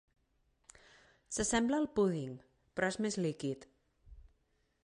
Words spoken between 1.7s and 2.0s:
al